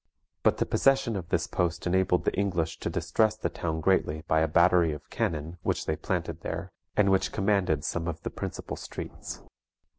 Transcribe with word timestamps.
But 0.41 0.57
the 0.57 0.65
possession 0.65 1.15
of 1.15 1.29
this 1.29 1.45
post 1.45 1.85
enabled 1.85 2.25
the 2.25 2.33
English 2.33 2.79
to 2.79 2.89
distress 2.89 3.35
the 3.35 3.49
town 3.51 3.81
greatly 3.81 4.23
by 4.27 4.39
a 4.39 4.47
battery 4.47 4.93
of 4.93 5.11
cannon 5.11 5.59
which 5.61 5.85
they 5.85 5.95
planted 5.95 6.41
there, 6.41 6.71
and 6.97 7.11
which 7.11 7.31
commanded 7.31 7.83
some 7.83 8.07
of 8.07 8.19
the 8.23 8.31
principal 8.31 8.77
streets. 8.77 9.41